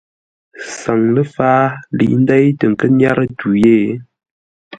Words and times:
Saŋ 0.77 0.99
ləfǎa 1.15 1.61
lə̌i 1.97 2.11
ndéi 2.21 2.47
tə 2.59 2.65
nkə́ 2.71 2.87
nyárə́ 2.99 3.27
tû 3.39 3.49
yé. 3.63 3.75